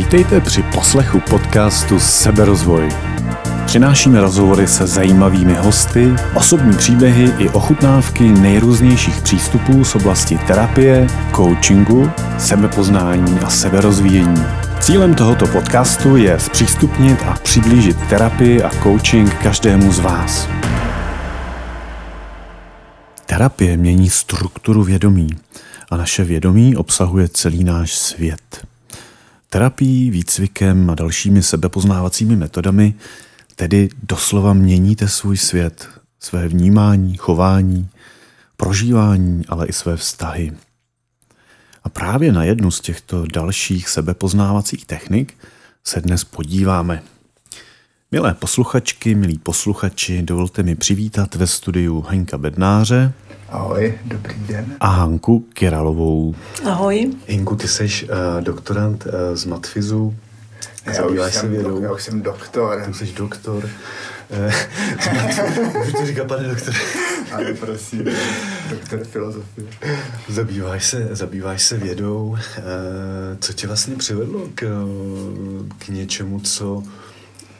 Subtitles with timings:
[0.00, 2.88] Vítejte při poslechu podcastu Seberozvoj.
[3.66, 11.06] Přinášíme rozhovory se zajímavými hosty, osobní příběhy i ochutnávky nejrůznějších přístupů z oblasti terapie,
[11.36, 14.44] coachingu, sebepoznání a seberozvíjení.
[14.80, 20.48] Cílem tohoto podcastu je zpřístupnit a přiblížit terapii a coaching každému z vás.
[23.26, 25.30] Terapie mění strukturu vědomí
[25.90, 28.69] a naše vědomí obsahuje celý náš svět.
[29.52, 32.94] Terapií, výcvikem a dalšími sebepoznávacími metodami
[33.56, 35.88] tedy doslova měníte svůj svět,
[36.20, 37.88] své vnímání, chování,
[38.56, 40.52] prožívání, ale i své vztahy.
[41.84, 45.34] A právě na jednu z těchto dalších sebepoznávacích technik
[45.84, 47.02] se dnes podíváme.
[48.12, 53.12] Milé posluchačky, milí posluchači, dovolte mi přivítat ve studiu Henka Bednáře.
[53.48, 54.76] Ahoj, dobrý den.
[54.80, 56.34] A Hanku Kiralovou.
[56.64, 57.12] Ahoj.
[57.28, 58.08] Henku, ty jsi uh,
[58.40, 60.14] doktorant uh, z Matfizu.
[60.86, 61.82] Já už, jsem, vědou.
[61.82, 62.82] já už jsem doktor.
[62.86, 63.62] Ty jsi doktor.
[65.78, 66.74] Můžu to říkat, pane doktor?
[67.32, 68.04] Ano, prosím,
[68.70, 69.66] doktor filozofie.
[70.28, 72.36] Zabýváš se, zabýváš se vědou.
[73.40, 74.86] Co tě vlastně přivedlo k,
[75.78, 76.82] k něčemu, co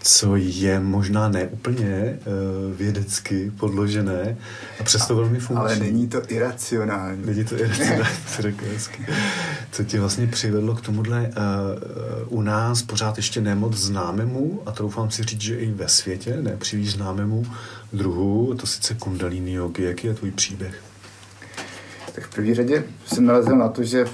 [0.02, 4.36] co je možná neúplně uh, vědecky podložené
[4.80, 5.56] a přesto velmi funkční.
[5.56, 7.26] Ale není to iracionální.
[7.26, 8.64] Není to iracionální, to řekl
[9.72, 11.30] Co tě vlastně přivedlo k tomuhle
[12.28, 15.88] uh, u nás pořád ještě nemoc známému, a to doufám si říct, že i ve
[15.88, 17.46] světě, ne příliš známému
[17.92, 19.84] druhu, to sice kundalini yogi.
[19.84, 20.74] Jaký je tvůj příběh?
[22.14, 24.04] Tak v první řadě jsem narazil na to, že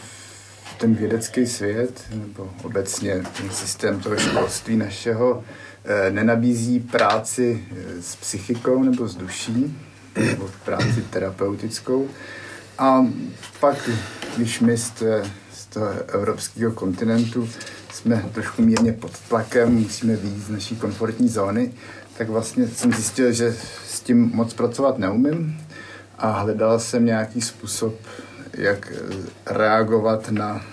[0.78, 5.44] ten vědecký svět, nebo obecně ten systém toho školství našeho,
[5.75, 5.75] Eh,
[6.10, 9.78] nenabízí práci eh, s psychikou nebo s duší,
[10.16, 12.08] nebo práci terapeutickou.
[12.78, 13.06] A
[13.60, 13.90] pak,
[14.36, 14.92] když my z,
[15.52, 17.48] z toho evropského kontinentu
[17.92, 21.72] jsme trošku mírně pod tlakem, musíme vyjít z naší komfortní zóny,
[22.18, 23.56] tak vlastně jsem zjistil, že
[23.88, 25.60] s tím moc pracovat neumím
[26.18, 27.94] a hledal jsem nějaký způsob,
[28.52, 28.92] jak
[29.46, 30.64] reagovat na,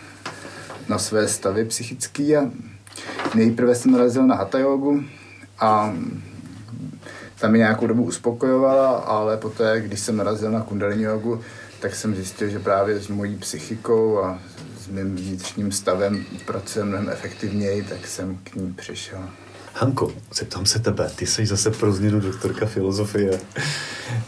[0.90, 2.42] na své stavy psychické
[3.36, 5.04] Nejprve jsem narazil na hatha jogu
[5.60, 5.94] a
[7.40, 11.42] tam mě nějakou dobu uspokojovala, ale poté, když jsem narazil na kundalini jogu,
[11.80, 14.40] tak jsem zjistil, že právě s mojí psychikou a
[14.80, 19.20] s mým vnitřním stavem pracuje mnohem efektivněji, tak jsem k ní přišel.
[19.74, 23.40] Hanko, zeptám se tebe, ty jsi zase pro změnu doktorka filozofie.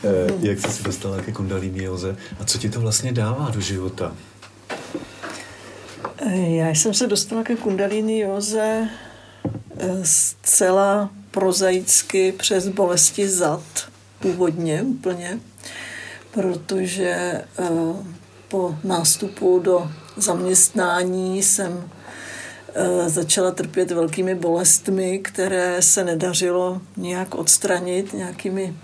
[0.03, 3.61] Eh, jak jsi se dostala ke kundalini joze a co ti to vlastně dává do
[3.61, 4.11] života?
[6.33, 8.89] Já jsem se dostala ke kundalini józe
[9.77, 13.63] eh, zcela prozaicky přes bolesti zad,
[14.19, 15.39] původně úplně,
[16.31, 17.69] protože eh,
[18.47, 21.89] po nástupu do zaměstnání jsem
[22.73, 28.75] eh, začala trpět velkými bolestmi, které se nedařilo nějak odstranit nějakými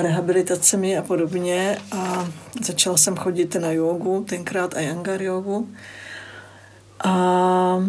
[0.00, 1.78] rehabilitacemi a podobně.
[1.92, 2.28] A
[2.62, 5.68] začala jsem chodit na jogu, tenkrát Ayangar jogu.
[7.04, 7.84] A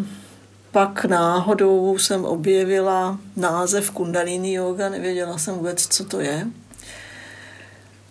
[0.71, 6.47] pak náhodou jsem objevila název Kundalini yoga, nevěděla jsem vůbec, co to je.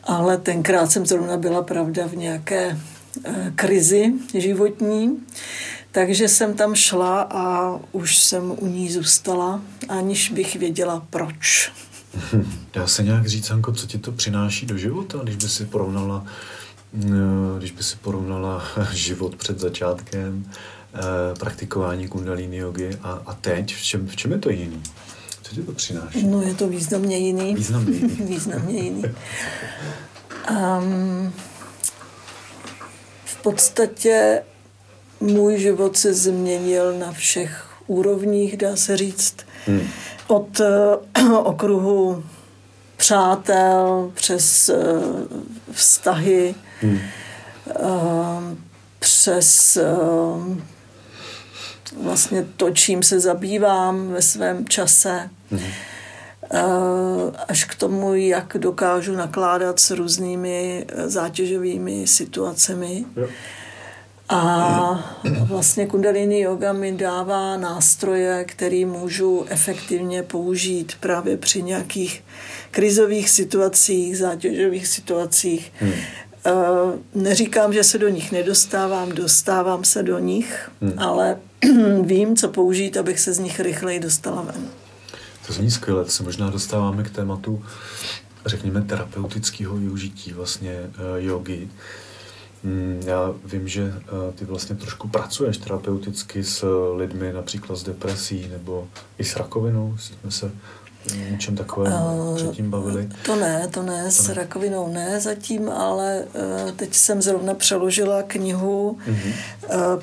[0.04, 2.78] Ale tenkrát jsem zrovna byla pravda v nějaké
[3.24, 5.16] e, krizi životní,
[5.92, 11.72] takže jsem tam šla a už jsem u ní zůstala, aniž bych věděla proč.
[12.72, 16.26] Dá se nějak říct, Hanko, co ti to přináší do života, když by si porovnala,
[17.04, 20.77] e, když by si porovnala život před začátkem Eh,
[21.38, 24.82] praktikování kundalini jogy a, a teď, v čem, v čem je to jiný?
[25.42, 26.26] Co ti to přináší?
[26.26, 27.54] No je to významně jiný.
[27.54, 28.08] Významně jiný.
[28.20, 29.04] významně jiný.
[30.50, 31.32] Um,
[33.24, 34.42] v podstatě
[35.20, 39.36] můj život se změnil na všech úrovních, dá se říct.
[39.66, 39.88] Hmm.
[40.26, 42.24] Od uh, okruhu
[42.96, 44.76] přátel přes uh,
[45.72, 46.98] vztahy, hmm.
[47.80, 48.42] uh,
[48.98, 50.56] přes uh,
[52.02, 55.72] vlastně to, čím se zabývám ve svém čase, mm-hmm.
[57.48, 63.04] až k tomu, jak dokážu nakládat s různými eh, zátěžovými situacemi.
[63.16, 63.28] Jo.
[64.30, 72.24] A vlastně kundalini yoga mi dává nástroje, které můžu efektivně použít právě při nějakých
[72.70, 75.72] krizových situacích, zátěžových situacích.
[75.80, 75.92] Hmm.
[77.14, 80.94] Neříkám, že se do nich nedostávám, dostávám se do nich, hmm.
[80.96, 81.36] ale
[82.02, 84.68] vím, co použít, abych se z nich rychleji dostala ven.
[85.46, 87.64] To zní skvěle, to se možná dostáváme k tématu,
[88.46, 91.68] řekněme, terapeutického využití vlastně uh, jogy.
[92.62, 96.66] Mm, já vím, že eh, ty vlastně trošku pracuješ terapeuticky s
[96.96, 99.96] lidmi například s depresí nebo i s rakovinou.
[99.98, 100.52] Jsme se
[101.30, 103.08] něčem takovém uh, předtím bavili?
[103.24, 104.34] To ne, to ne, to s ne.
[104.34, 109.32] rakovinou ne zatím, ale uh, teď jsem zrovna přeložila knihu uh-huh.
[109.94, 110.02] uh,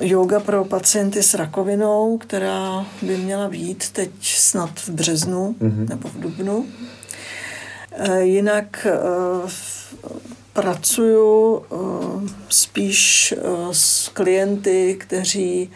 [0.00, 5.88] Yoga pro pacienty s rakovinou, která by měla být teď snad v březnu uh-huh.
[5.88, 6.56] nebo v dubnu.
[6.56, 8.86] Uh, jinak
[9.42, 9.50] uh,
[10.52, 15.70] pracuju uh, spíš uh, s klienty, kteří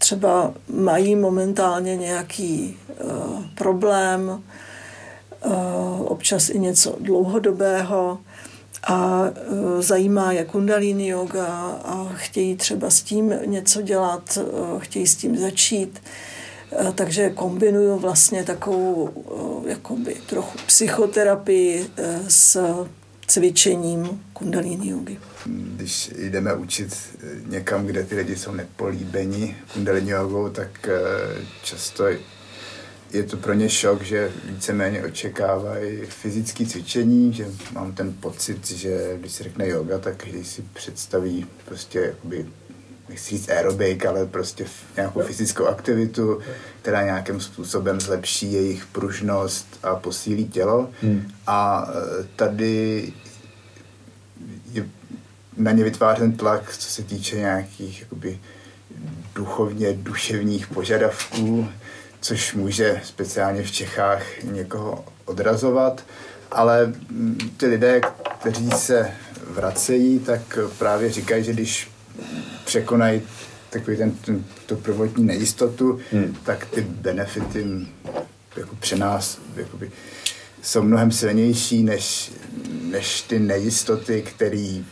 [0.00, 4.42] třeba mají momentálně nějaký uh, problém,
[5.46, 5.52] uh,
[6.00, 8.18] občas i něco dlouhodobého
[8.82, 11.46] a uh, zajímá je kundalini yoga
[11.84, 16.02] a chtějí třeba s tím něco dělat, uh, chtějí s tím začít.
[16.94, 19.10] Takže kombinuju vlastně takovou
[19.66, 21.86] jakoby trochu psychoterapii
[22.28, 22.62] s
[23.30, 25.18] cvičením kundalini jogy.
[25.46, 26.96] Když jdeme učit
[27.46, 32.04] někam, kde ty lidi jsou nepolíbeni kundalini jogou, tak eh, často
[33.12, 39.16] je to pro ně šok, že víceméně očekávají fyzické cvičení, že mám ten pocit, že
[39.20, 42.46] když se řekne yoga, tak každý si představí prostě jakoby
[43.08, 44.66] nechci říct aerobik, ale prostě
[44.96, 46.40] nějakou fyzickou aktivitu,
[46.82, 50.90] která nějakým způsobem zlepší jejich pružnost a posílí tělo.
[51.02, 51.32] Hmm.
[51.46, 53.12] A eh, tady
[54.72, 54.86] je
[55.56, 58.38] na ně vytvářen tlak, co se týče nějakých jakoby,
[59.34, 61.68] duchovně duševních požadavků,
[62.20, 66.04] což může speciálně v Čechách někoho odrazovat,
[66.50, 66.92] ale
[67.56, 68.00] ty lidé,
[68.40, 69.10] kteří se
[69.50, 71.90] vracejí, tak právě říkají, že když
[72.64, 73.22] překonají
[73.70, 76.36] takový ten, ten, tu prvotní nejistotu, hmm.
[76.44, 77.66] tak ty benefity
[78.56, 79.90] jako při nás jakoby,
[80.62, 82.32] jsou mnohem silnější než,
[82.82, 84.82] než ty nejistoty, které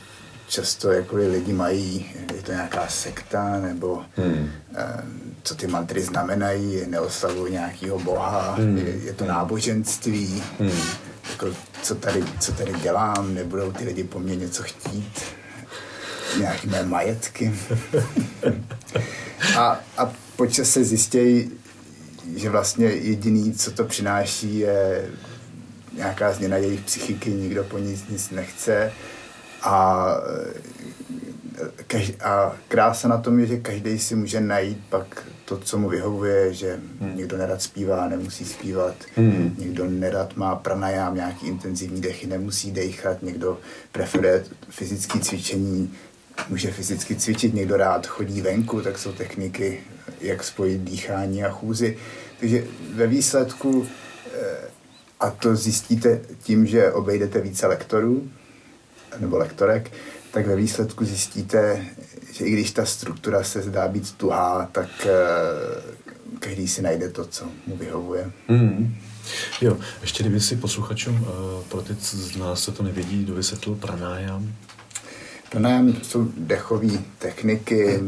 [0.48, 4.50] často jako lidi mají, je to nějaká sekta, nebo hmm.
[4.75, 5.04] eh,
[5.42, 8.78] co ty mantry znamenají, neoslavují nějakého boha, hmm.
[8.78, 10.80] je, je to náboženství, hmm.
[11.30, 11.46] jako,
[11.82, 15.22] co, tady, co tady dělám, nebudou ty lidi po mně něco chtít,
[16.38, 17.54] nějaké mé majetky.
[19.56, 21.50] a, a počas se zjistějí,
[22.36, 25.10] že vlastně jediný, co to přináší, je
[25.92, 28.92] nějaká změna jejich psychiky, nikdo po ní nic nechce.
[29.62, 30.06] A,
[32.25, 36.54] a krása na tom je, že každý si může najít pak to, co mu vyhovuje,
[36.54, 37.16] že hmm.
[37.16, 39.54] někdo nerad zpívá, nemusí zpívat, hmm.
[39.58, 43.58] někdo nerad má pranajám, nějaký intenzivní dechy, nemusí dechat, někdo
[43.92, 45.94] preferuje fyzické cvičení,
[46.49, 49.81] může fyzicky cvičit, někdo rád chodí venku, tak jsou techniky,
[50.20, 51.96] jak spojit dýchání a chůzi.
[52.40, 52.64] Takže
[52.94, 53.87] ve výsledku
[54.35, 54.69] eh,
[55.20, 58.31] a to zjistíte tím, že obejdete více lektorů
[59.19, 59.90] nebo lektorek,
[60.31, 61.87] tak ve výsledku zjistíte,
[62.32, 67.25] že i když ta struktura se zdá být tuhá, tak uh, každý si najde to,
[67.25, 68.32] co mu vyhovuje.
[68.49, 68.96] Mm.
[69.61, 71.29] Jo, ještě kdyby si posluchačům, uh,
[71.69, 74.52] pro ty z nás, co to nevědí, dovysvětlil pranájam.
[75.50, 78.00] Pranájam jsou dechové techniky,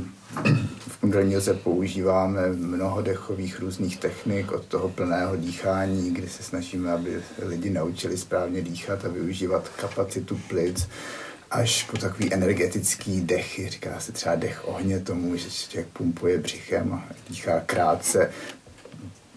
[1.01, 7.23] kundalini se používáme mnoho dechových různých technik, od toho plného dýchání, kdy se snažíme, aby
[7.43, 10.89] lidi naučili správně dýchat a využívat kapacitu plic,
[11.51, 16.93] až po takový energetický dechy, říká se třeba dech ohně tomu, že člověk pumpuje břichem
[16.93, 18.31] a dýchá krátce,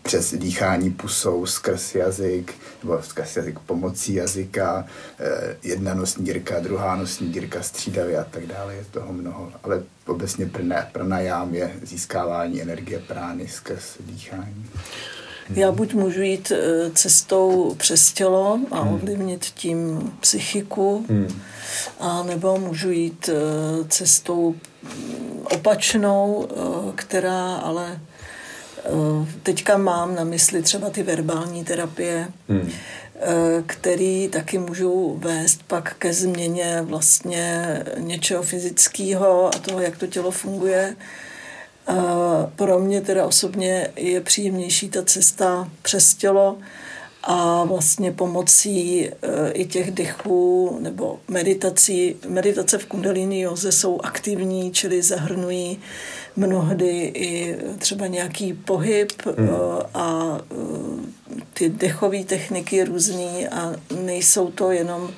[0.03, 4.85] přes dýchání pusou skrz jazyk, nebo skrz jazyk pomocí jazyka,
[5.19, 9.51] eh, jedna nosní dírka, druhá nosní dírka střídavě a tak dále, je toho mnoho.
[9.63, 10.49] Ale obecně
[10.91, 14.65] pranajám je získávání energie prány skrz dýchání.
[15.55, 18.93] Já buď můžu jít eh, cestou přes tělo a hmm.
[18.93, 21.41] ovlivnit tím psychiku, hmm.
[21.99, 24.55] a nebo můžu jít eh, cestou
[25.43, 26.47] opačnou,
[26.95, 27.99] která ale
[29.43, 32.71] teďka mám na mysli třeba ty verbální terapie, hmm.
[33.25, 40.07] Eh, který taky můžou vést pak ke změně vlastně něčeho fyzického a toho, jak to
[40.07, 40.95] tělo funguje.
[41.89, 41.93] Eh,
[42.55, 46.57] pro mě teda osobně je příjemnější ta cesta přes tělo
[47.23, 49.09] a vlastně pomocí
[49.53, 52.15] i těch dechů nebo meditací.
[52.27, 55.79] Meditace v kundalini joze jsou aktivní, čili zahrnují
[56.35, 59.49] mnohdy i třeba nějaký pohyb hmm.
[59.49, 65.11] Eh, a eh, ty dechové techniky různý a nejsou to jenom,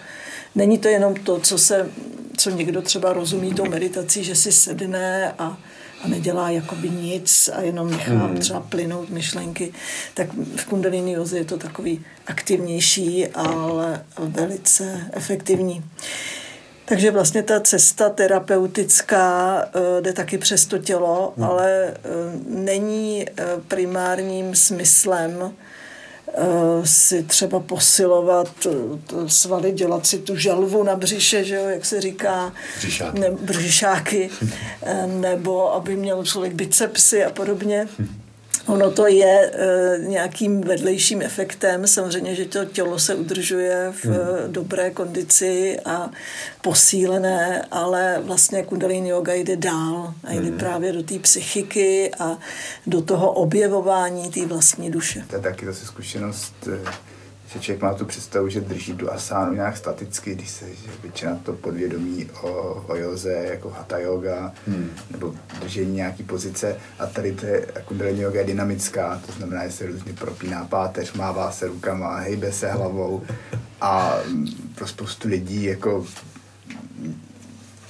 [0.56, 1.90] není to jenom to, co se,
[2.38, 5.58] co někdo třeba rozumí tou meditací, že si sedne a
[6.06, 8.38] a nedělá jakoby nic a jenom nechá hmm.
[8.38, 9.74] třeba plynout myšlenky,
[10.14, 15.84] tak v kundalini joze je to takový aktivnější, ale velice efektivní.
[16.86, 21.46] Takže vlastně ta cesta terapeutická uh, jde taky přes to tělo, hmm.
[21.46, 25.54] ale uh, není uh, primárním smyslem
[26.84, 28.68] si třeba posilovat
[29.28, 34.30] svaly, dělat si tu želvu na břiše, že jo, jak se říká, břišáky, ne, břišáky
[35.06, 37.88] nebo aby měl člověk bicepsy a podobně.
[38.00, 38.25] Hm.
[38.68, 41.88] Ono to je e, nějakým vedlejším efektem.
[41.88, 44.18] Samozřejmě, že to tělo se udržuje v hmm.
[44.48, 46.10] dobré kondici a
[46.62, 50.58] posílené, ale vlastně kundalini yoga jde dál a jde hmm.
[50.58, 52.38] právě do té psychiky a
[52.88, 55.24] do toho objevování té vlastní duše.
[55.30, 56.92] To je taky zase zkušenost eh,
[57.48, 61.40] že člověk má tu představu, že drží tu asánu nějak staticky, když se že většina
[61.44, 62.50] to podvědomí o,
[62.88, 64.90] o joze, jako hatha yoga, hmm.
[65.12, 66.78] nebo držení nějaký pozice.
[67.00, 71.14] A tady to je, kundalini yoga je dynamická, to znamená, že se různě propíná páteř,
[71.14, 73.24] mává se rukama, hejbe se hlavou.
[73.82, 74.18] A
[74.76, 76.06] pro spoustu lidí jako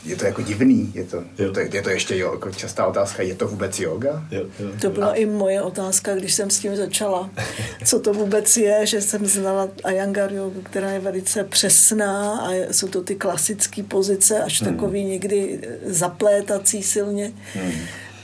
[0.06, 3.24] je to jako divný, je to, je to, je to ještě jo, jako častá otázka,
[3.24, 4.24] je to vůbec yoga?
[4.32, 4.70] Jo, jo.
[4.82, 5.14] To byla a...
[5.14, 7.30] i moje otázka, když jsem s tím začala.
[7.86, 12.88] Co to vůbec je, že jsem znala Ayangar yoga, která je velice přesná a jsou
[12.88, 14.74] to ty klasické pozice, až hmm.
[14.74, 17.34] takový někdy zaplétací silně.
[17.54, 17.72] Hmm.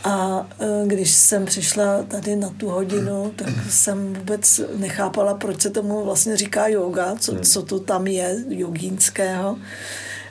[0.04, 5.70] A e, když jsem přišla tady na tu hodinu, tak jsem vůbec nechápala, proč se
[5.70, 7.42] tomu vlastně říká yoga, co, hmm.
[7.42, 9.58] co to tam je jogínského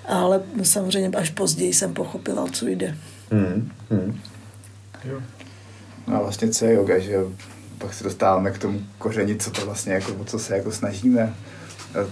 [0.08, 2.96] ale samozřejmě až později jsem pochopila, o co jde.
[3.30, 3.72] Hmm.
[3.90, 4.20] Hmm.
[5.04, 5.20] Jo.
[6.06, 7.16] No a vlastně co je yoga, že?
[7.78, 11.34] Pak se dostáváme k tomu koření, co to vlastně, jako, o co se jako snažíme.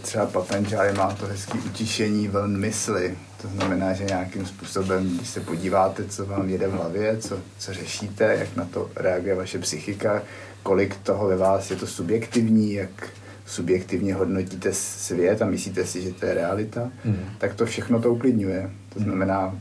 [0.02, 3.16] Třeba Patanjali má to hezký utišení vln mysli.
[3.42, 7.74] To znamená, že nějakým způsobem, když se podíváte, co vám jede v hlavě, co, co
[7.74, 10.22] řešíte, jak na to reaguje vaše psychika,
[10.62, 13.08] kolik toho ve vás je to subjektivní, jak,
[13.48, 17.18] subjektivně hodnotíte svět a myslíte si, že to je realita, mm.
[17.38, 18.70] tak to všechno to uklidňuje.
[18.94, 19.58] To znamená,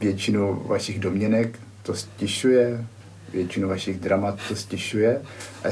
[0.00, 2.84] většinu vašich domněnek to stišuje,
[3.32, 5.22] většinu vašich dramat to stišuje,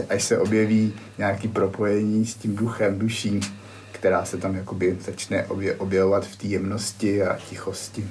[0.09, 3.40] až se objeví nějaký propojení s tím duchem, duší,
[3.92, 5.47] která se tam jakoby začne
[5.78, 8.04] objevovat v té jemnosti a tichosti.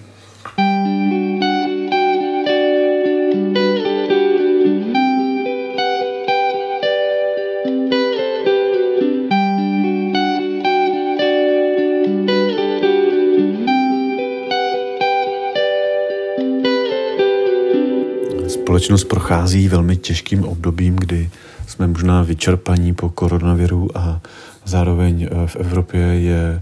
[18.79, 21.29] Společnost prochází velmi těžkým obdobím, kdy
[21.67, 24.21] jsme možná vyčerpaní po koronaviru a
[24.65, 26.61] zároveň eh, v Evropě je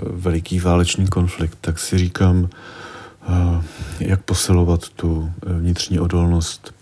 [0.00, 2.48] veliký válečný konflikt, tak si říkám,
[3.22, 3.62] eh,
[4.00, 6.74] jak posilovat tu vnitřní odolnost.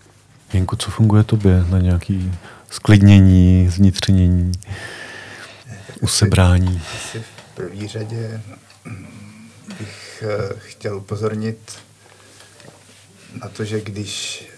[0.53, 2.31] Jenku, co funguje tobě na nějaký
[2.69, 4.51] sklidnění, zvnitřnění,
[6.01, 6.81] usebrání?
[6.95, 8.41] Asi v první řadě
[9.79, 10.23] bych
[10.57, 11.57] chtěl upozornit
[13.41, 14.50] na to, že když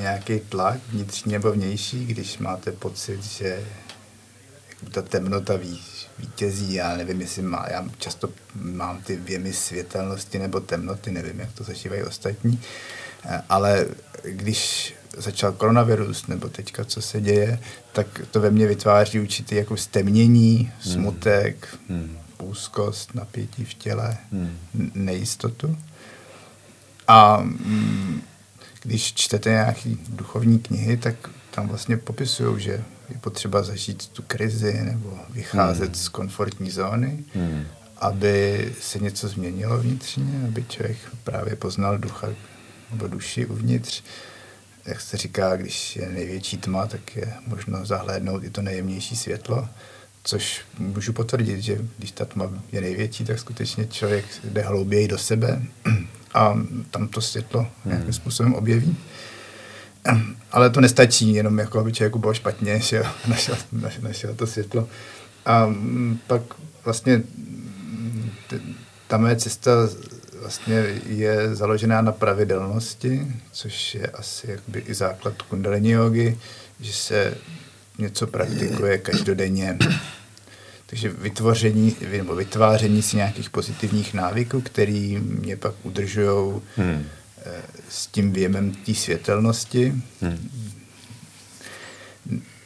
[0.00, 3.64] nějaký tlak vnitřní nebo vnější, když máte pocit, že
[4.90, 5.80] ta temnota ví,
[6.18, 11.52] vítězí, já nevím, jestli má, já často mám ty věmy světelnosti nebo temnoty, nevím, jak
[11.52, 12.60] to zažívají ostatní,
[13.48, 13.86] ale
[14.24, 17.58] když začal koronavirus, nebo teďka, co se děje,
[17.92, 20.92] tak to ve mně vytváří určitý jako stemnění, hmm.
[20.92, 22.18] smutek, hmm.
[22.42, 24.58] úzkost, napětí v těle, hmm.
[24.94, 25.76] nejistotu.
[27.08, 28.22] A mm,
[28.82, 31.14] když čtete nějaké duchovní knihy, tak
[31.50, 32.72] tam vlastně popisují, že
[33.08, 35.94] je potřeba zažít tu krizi nebo vycházet hmm.
[35.94, 37.64] z komfortní zóny, hmm.
[37.96, 42.28] aby se něco změnilo vnitřně, aby člověk právě poznal ducha
[42.90, 44.02] nebo duši uvnitř.
[44.86, 49.68] Jak se říká, když je největší tma, tak je možno zahlédnout i to nejjemnější světlo,
[50.24, 55.18] což můžu potvrdit, že když ta tma je největší, tak skutečně člověk jde hlouběji do
[55.18, 55.62] sebe
[56.34, 56.58] a
[56.90, 57.92] tam to světlo hmm.
[57.94, 58.96] nějakým způsobem objeví.
[60.52, 63.56] Ale to nestačí, jenom jako aby člověku bylo špatně, že našel,
[64.02, 64.88] našel to světlo.
[65.46, 66.42] A mm, pak
[66.84, 68.30] vlastně mm,
[69.06, 69.70] ta moje cesta
[70.40, 76.38] vlastně je založená na pravidelnosti, což je asi jakoby i základ kundalini jogy,
[76.80, 77.34] že se
[77.98, 79.78] něco praktikuje každodenně
[80.92, 87.04] takže vytvoření nebo vytváření si nějakých pozitivních návyků, který mě pak udržují hmm.
[87.44, 90.50] Eh, s tím věmem té světelnosti, hmm.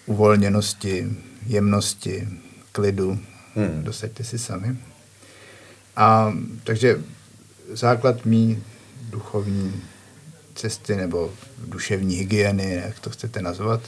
[0.06, 1.06] uvolněnosti,
[1.46, 2.28] jemnosti,
[2.72, 3.18] klidu.
[3.54, 3.84] Hmm.
[3.84, 4.76] Dosaďte si sami.
[5.96, 6.32] A
[6.64, 7.02] takže
[7.72, 8.62] základ mý
[9.10, 9.82] duchovní
[10.54, 11.32] cesty nebo
[11.66, 13.80] duševní hygieny, jak to chcete nazvat,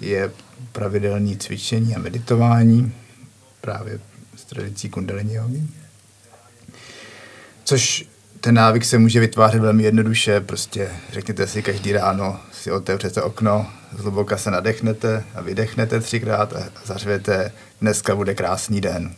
[0.00, 0.32] je
[0.72, 2.92] pravidelné cvičení a meditování,
[3.64, 4.00] právě
[4.36, 5.62] s tradicí kundalini jogy.
[7.64, 8.08] což
[8.40, 13.70] ten návyk se může vytvářet velmi jednoduše, prostě řekněte si každý ráno, si otevřete okno,
[13.98, 19.14] zhluboka se nadechnete a vydechnete třikrát a zařvete, dneska bude krásný den.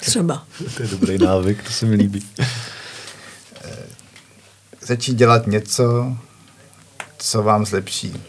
[0.00, 0.46] Třeba.
[0.76, 2.26] to je dobrý návyk, to se mi líbí.
[4.80, 6.16] Začít dělat něco,
[7.18, 8.22] co vám zlepší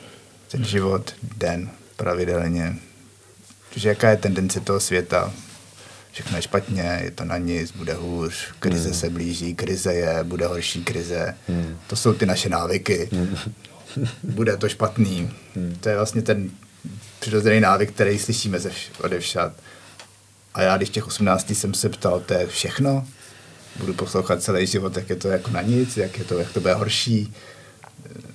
[0.47, 2.75] ten život den pravidelně.
[3.69, 5.33] Protože jaká je tendence toho světa?
[6.11, 8.99] Všechno je špatně, je to na nic, bude hůř, krize hmm.
[8.99, 11.35] se blíží, krize je, bude horší krize.
[11.47, 11.77] Hmm.
[11.87, 13.09] To jsou ty naše návyky.
[13.11, 13.37] Hmm.
[14.23, 15.31] Bude to špatný.
[15.55, 15.75] Hmm.
[15.79, 16.51] To je vlastně ten
[17.19, 19.53] přirozený návyk, který slyšíme ze vš- odevšat.
[20.53, 23.07] A já, když těch 18 jsem se ptal, to je všechno?
[23.75, 26.59] Budu poslouchat celý život, jak je to jako na nic, jak, je to, jak to
[26.59, 27.33] bude horší.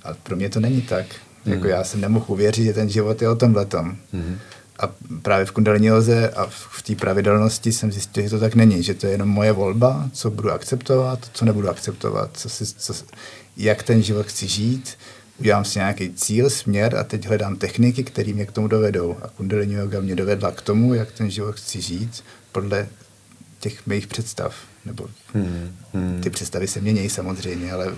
[0.03, 1.05] A pro mě to není tak.
[1.45, 1.53] Mm.
[1.53, 3.97] Jako já jsem nemohl uvěřit, že ten život je o tom letom.
[4.13, 4.37] Mm.
[4.79, 4.89] A
[5.21, 8.83] právě v kundalini loze a v, v té pravidelnosti jsem zjistil, že to tak není,
[8.83, 12.93] že to je jenom moje volba, co budu akceptovat, co nebudu akceptovat, co si, co,
[13.57, 14.97] jak ten život chci žít,
[15.39, 19.17] udělám si nějaký cíl, směr a teď hledám techniky, které mě k tomu dovedou.
[19.21, 22.87] A kundalini yoga mě dovedla k tomu, jak ten život chci žít podle
[23.59, 24.55] těch mých představ.
[24.85, 26.21] Nebo hmm, hmm.
[26.21, 27.95] ty představy se mění samozřejmě, ale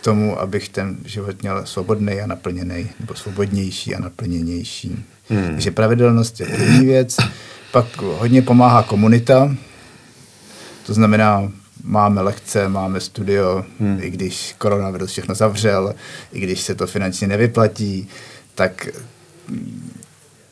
[0.00, 5.04] tomu, abych ten život měl svobodný a naplněný, nebo svobodnější a naplněnější.
[5.28, 5.46] Hmm.
[5.46, 7.16] Takže pravidelnost je první věc.
[7.72, 9.56] Pak hodně pomáhá komunita,
[10.86, 11.52] to znamená,
[11.84, 13.98] máme lekce, máme studio, hmm.
[14.02, 15.94] i když koronavirus všechno zavřel,
[16.32, 18.08] i když se to finančně nevyplatí,
[18.54, 18.88] tak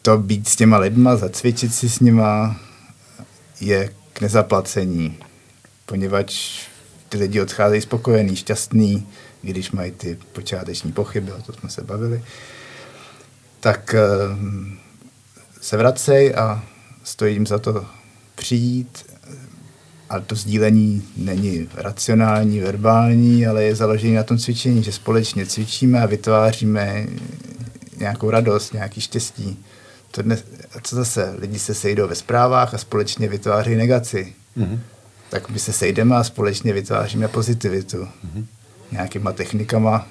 [0.03, 2.57] to být s těma lidma, zacvičit si s nima
[3.61, 5.17] je k nezaplacení,
[5.87, 6.63] poněvadž
[7.09, 8.37] ty lidi odcházejí spokojení,
[9.49, 12.23] šťastný, když mají ty počáteční pochyby, o to jsme se bavili,
[13.61, 13.95] tak
[15.61, 16.63] se vracej a
[17.05, 17.87] stojí jim za to
[18.35, 19.07] přijít.
[20.11, 26.01] A to sdílení není racionální, verbální, ale je založený na tom cvičení, že společně cvičíme
[26.01, 27.07] a vytváříme
[27.99, 29.59] nějakou radost, nějaký štěstí.
[30.11, 30.45] To dnes,
[30.77, 31.35] a co zase?
[31.39, 34.33] Lidi se sejdou ve zprávách a společně vytváří negaci.
[34.57, 34.79] Mm-hmm.
[35.31, 37.97] Tak my se sejdeme a společně vytváříme pozitivitu.
[37.99, 38.45] Mm-hmm.
[38.93, 40.07] Nějakýma technikama,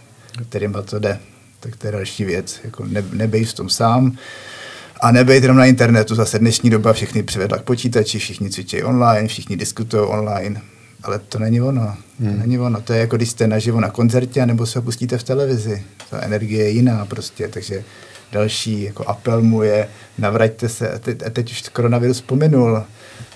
[0.49, 1.19] kterýma to jde.
[1.59, 2.59] Tak to je další věc.
[2.63, 4.17] Jako ne, nebej v tom sám.
[5.01, 6.15] A nebejt jenom na internetu.
[6.15, 10.61] Zase dnešní doba všechny přivedla k počítači, všichni cvičí online, všichni diskutují online.
[11.03, 11.95] Ale to není ono.
[12.19, 12.33] Hmm.
[12.33, 12.81] To není ono.
[12.81, 15.83] To je jako když jste naživo na koncertě, nebo se pustíte v televizi.
[16.09, 17.47] Ta energie je jiná prostě.
[17.47, 17.83] Takže
[18.31, 19.87] další jako apel mu je,
[20.17, 20.91] navraťte se.
[20.91, 22.83] A teď, a teď už koronavirus pominul.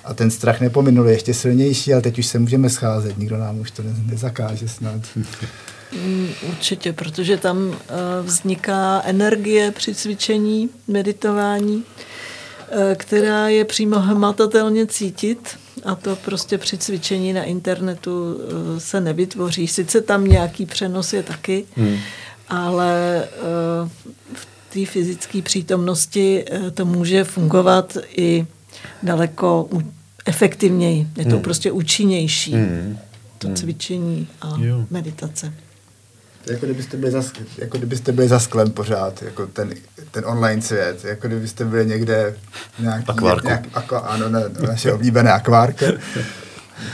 [0.03, 3.17] A ten strach nepominul, je ještě silnější, ale teď už se můžeme scházet.
[3.17, 5.01] Nikdo nám už to nezakáže snad.
[6.05, 11.83] Mm, určitě, protože tam eh, vzniká energie při cvičení, meditování,
[12.71, 19.01] eh, která je přímo hmatatelně cítit a to prostě při cvičení na internetu eh, se
[19.01, 19.67] nevytvoří.
[19.67, 21.97] Sice tam nějaký přenos je taky, hmm.
[22.49, 23.27] ale
[24.33, 28.45] v té fyzické přítomnosti to může fungovat i
[29.03, 29.69] daleko
[30.25, 31.07] efektivněji.
[31.17, 31.41] Je to hmm.
[31.41, 32.97] prostě účinnější, hmm.
[33.37, 33.55] to hmm.
[33.55, 34.85] cvičení a jo.
[34.89, 35.53] meditace.
[36.47, 37.23] Jako kdybyste byli za,
[37.57, 39.73] jako kdybyste byli za sklem pořád, jako ten,
[40.11, 42.35] ten online svět, jako kdybyste byli někde
[42.79, 43.47] nějaký, akvárku.
[43.47, 45.85] Nějak, aqua, ano, ne, naše oblíbené akvárko.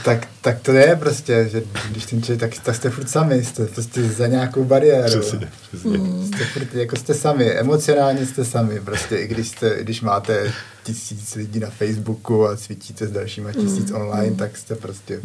[0.04, 3.66] tak, tak to je prostě, že když ten člověk, tak, tak jste furt sami, jste
[3.66, 5.20] prostě za nějakou bariéru.
[5.20, 5.98] Přesně, přesně.
[6.26, 11.34] Jste furt, jako jste sami, emocionálně jste sami, prostě i když, jste, když máte tisíc
[11.34, 13.96] lidí na Facebooku a cvičíte s dalšíma tisíc mm.
[13.96, 15.20] online, tak jste prostě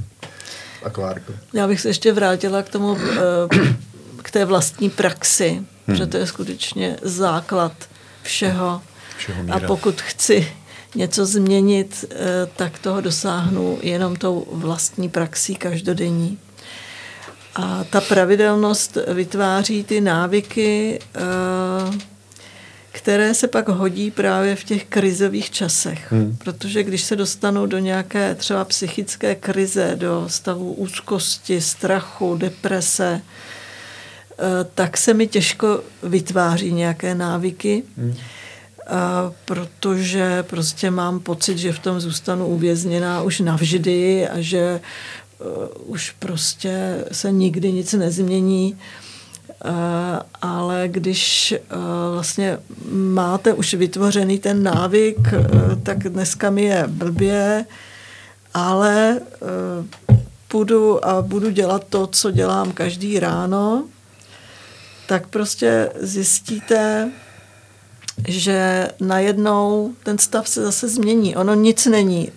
[0.83, 1.33] akvárku.
[1.53, 2.99] Já bych se ještě vrátila k tomu uh,
[4.21, 5.65] k té vlastní praxi, hmm.
[5.85, 7.73] protože to je skutečně základ
[8.23, 8.81] všeho.
[9.17, 10.47] všeho a pokud chci
[10.95, 12.15] něco změnit, eh,
[12.55, 16.37] tak toho dosáhnu jenom tou vlastní praxí každodenní.
[17.55, 21.19] A ta pravidelnost vytváří ty návyky, eh,
[22.91, 26.11] které se pak hodí právě v těch krizových časech.
[26.11, 26.37] Hmm.
[26.43, 33.21] Protože když se dostanu do nějaké třeba psychické krize, do stavu úzkosti, strachu, deprese,
[34.39, 38.15] Eh, tak se mi těžko vytváří nějaké návyky, hmm.
[39.45, 44.79] Protože prostě mám pocit, že v tom zůstanu uvězněná už navždy a že
[45.39, 45.47] uh,
[45.85, 48.77] už prostě se nikdy nic nezmění.
[49.65, 49.71] Uh,
[50.41, 51.77] ale když uh,
[52.13, 52.57] vlastně
[52.91, 55.17] máte už vytvořený ten návyk,
[55.83, 57.65] tak dneska mi je blbě,
[58.53, 59.19] ale
[60.47, 63.83] půjdu a budu dělat to, co dělám každý ráno,
[65.07, 67.11] tak prostě zjistíte,
[68.27, 71.35] že najednou ten stav se zase změní.
[71.35, 72.31] Ono nic není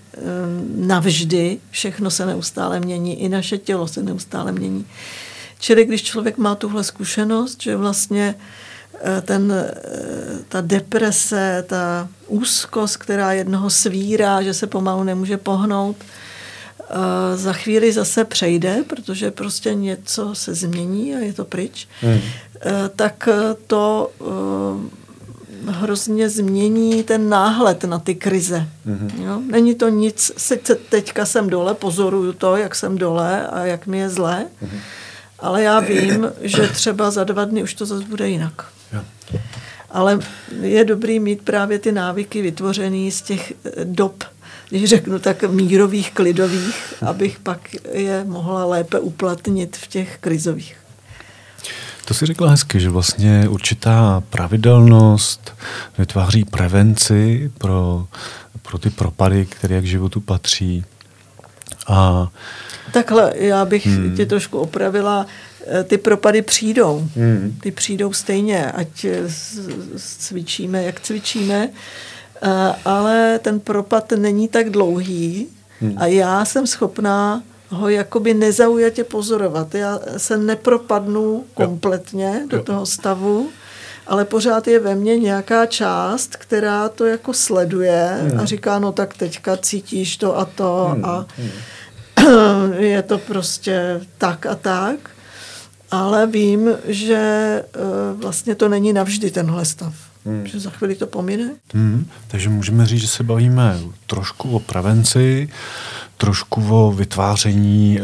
[0.76, 4.86] navždy, všechno se neustále mění, i naše tělo se neustále mění.
[5.58, 8.34] Čili když člověk má tuhle zkušenost, že vlastně
[9.00, 9.74] eh, ten, eh,
[10.48, 15.96] ta deprese, ta úzkost, která jednoho svírá, že se pomalu nemůže pohnout,
[17.34, 22.20] za chvíli zase přejde, protože prostě něco se změní a je to pryč, hmm.
[22.96, 23.28] tak
[23.66, 24.10] to
[25.66, 28.68] hrozně změní ten náhled na ty krize.
[28.87, 29.24] Mm-hmm.
[29.24, 29.42] Jo?
[29.50, 33.98] Není to nic, sice teďka jsem dole, pozoruju to, jak jsem dole a jak mi
[33.98, 34.79] je zlé, mm-hmm.
[35.38, 38.66] ale já vím, že třeba za dva dny už to zase bude jinak.
[38.92, 39.00] Jo.
[39.90, 40.18] Ale
[40.61, 44.24] je dobrý mít právě ty návyky vytvořený z těch eh, dob,
[44.68, 47.61] když řeknu tak mírových, klidových, abych pak
[47.92, 50.76] je mohla lépe uplatnit v těch krizových.
[52.07, 55.55] To si řekla hezky, že vlastně určitá pravidelnost
[55.99, 58.07] vytváří prevenci pro,
[58.62, 60.85] pro ty propady, které k životu patří.
[61.87, 62.29] A
[62.92, 64.16] Takhle, já bych hmm.
[64.16, 65.27] tě trošku opravila.
[65.66, 67.09] Eh, ty propady přijdou.
[67.16, 67.59] Hmm.
[67.62, 69.07] Ty přijdou stejně, ať
[69.97, 71.69] cvičíme, jak cvičíme,
[72.42, 72.49] eh,
[72.85, 75.47] ale ten propad není tak dlouhý
[75.81, 75.95] hmm.
[75.97, 79.74] a já jsem schopná ho jakoby nezaujatě pozorovat.
[79.74, 82.48] Já se nepropadnu kompletně jo.
[82.48, 83.48] do toho stavu,
[84.07, 88.40] ale pořád je ve mně nějaká část, která to jako sleduje hmm.
[88.40, 91.05] a říká, no tak teďka cítíš to a to hmm.
[91.05, 92.72] a hmm.
[92.79, 94.96] je to prostě tak a tak.
[95.90, 97.79] Ale vím, že eh,
[98.14, 99.94] vlastně to není navždy tenhle stav.
[100.26, 100.46] Hmm.
[100.46, 101.54] Že za chvíli to pomine.
[101.74, 102.06] Hmm.
[102.28, 105.48] Takže můžeme říct, že se bavíme trošku o prevenci,
[106.16, 108.02] trošku o vytváření e,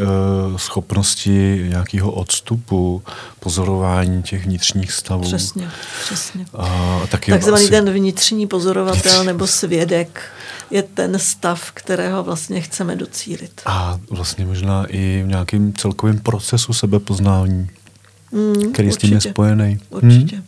[0.59, 3.03] schopnosti nějakého odstupu,
[3.39, 5.23] pozorování těch vnitřních stavů.
[5.23, 5.69] Přesně,
[6.05, 6.45] přesně.
[6.53, 7.71] A, taky Takzvaný asi...
[7.71, 10.21] ten vnitřní pozorovatel nebo svědek
[10.71, 13.61] je ten stav, kterého vlastně chceme docílit.
[13.65, 17.69] A vlastně možná i v nějakém celkovém procesu sebepoznání.
[18.33, 19.79] Mm, který určitě, s tím je spojený.
[19.89, 20.35] Určitě.
[20.35, 20.45] Hmm?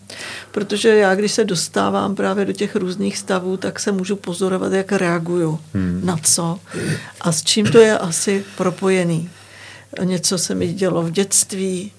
[0.52, 4.92] Protože já, když se dostávám právě do těch různých stavů, tak se můžu pozorovat, jak
[4.92, 6.02] reaguju hmm.
[6.04, 6.60] na co
[7.22, 9.30] a s čím to je asi propojený.
[10.04, 11.92] Něco se mi dělo v dětství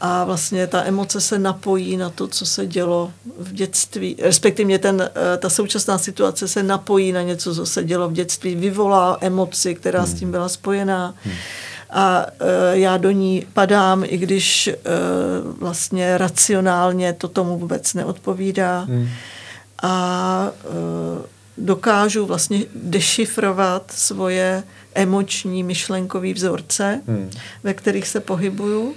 [0.00, 4.16] a vlastně ta emoce se napojí na to, co se dělo v dětství.
[4.22, 8.54] Respektive ten, eh, ta současná situace se napojí na něco, co se dělo v dětství,
[8.54, 10.10] vyvolá emoci, která hmm.
[10.10, 11.14] s tím byla spojená.
[11.24, 11.34] Hmm
[11.92, 14.76] a e, já do ní padám, i když e,
[15.58, 18.80] vlastně racionálně to tomu vůbec neodpovídá.
[18.80, 19.08] Hmm.
[19.82, 24.62] A e, dokážu vlastně dešifrovat svoje
[24.94, 27.30] emoční myšlenkové vzorce, hmm.
[27.62, 28.94] ve kterých se pohybuju.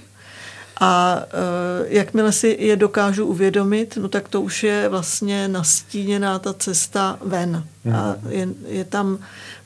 [0.80, 6.54] A e, jakmile si je dokážu uvědomit, no tak to už je vlastně nastíněná ta
[6.54, 7.64] cesta ven.
[7.84, 7.94] Hmm.
[7.94, 9.18] A je, je tam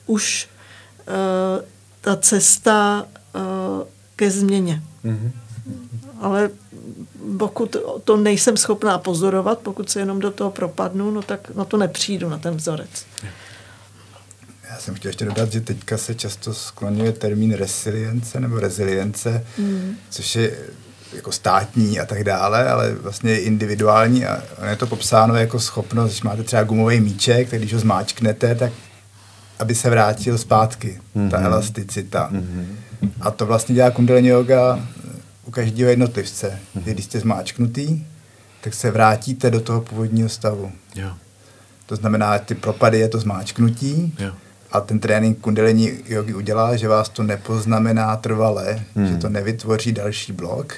[0.06, 0.48] už
[1.08, 3.06] e, ta cesta
[4.16, 4.82] ke změně.
[5.04, 5.30] Mm-hmm.
[6.20, 6.50] Ale
[7.38, 11.76] pokud to nejsem schopná pozorovat, pokud se jenom do toho propadnu, no tak na to
[11.76, 13.06] nepřijdu, na ten vzorec.
[14.70, 19.96] Já jsem chtěl ještě dodat, že teďka se často skloňuje termín resilience nebo rezilience, mm.
[20.10, 20.58] což je
[21.16, 26.10] jako státní a tak dále, ale vlastně je individuální a je to popsáno jako schopnost,
[26.10, 28.72] když máte třeba gumový míček, tak když ho zmáčknete, tak
[29.58, 31.30] aby se vrátil zpátky, mm-hmm.
[31.30, 31.46] ta mhm.
[31.46, 32.30] elasticita.
[32.32, 32.66] Mm-hmm.
[33.20, 34.80] A to vlastně dělá kundalini yoga
[35.46, 36.58] u každého jednotlivce.
[36.76, 36.92] Mm-hmm.
[36.92, 38.04] Když jste zmáčknutý,
[38.60, 40.72] tak se vrátíte do toho původního stavu.
[40.94, 41.10] Jo.
[41.86, 44.32] To znamená, ty propady je to zmáčknutí jo.
[44.72, 49.06] a ten trénink kundalini jogi udělá, že vás to nepoznamená trvale, mm.
[49.06, 50.74] že to nevytvoří další blok,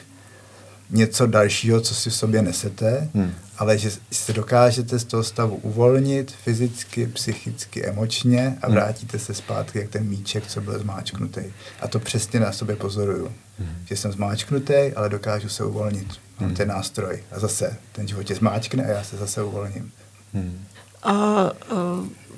[0.92, 3.34] něco dalšího, co si v sobě nesete, hmm.
[3.58, 8.74] ale že se dokážete z toho stavu uvolnit fyzicky, psychicky, emočně a hmm.
[8.74, 11.40] vrátíte se zpátky, jak ten míček, co byl zmáčknutý.
[11.80, 13.32] A to přesně na sobě pozoruju.
[13.58, 13.68] Hmm.
[13.86, 16.08] Že jsem zmáčknutý, ale dokážu se uvolnit.
[16.40, 16.56] Mám hmm.
[16.56, 17.22] ten nástroj.
[17.32, 19.92] A zase ten život tě zmáčkne a já se zase uvolním.
[20.34, 20.64] Hmm.
[21.02, 21.52] A, a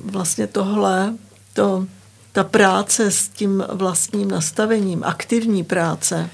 [0.01, 1.15] vlastně tohle,
[1.53, 1.87] to,
[2.33, 6.31] ta práce s tím vlastním nastavením, aktivní práce,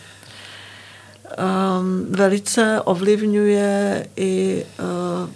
[1.38, 5.30] um, velice ovlivňuje i uh,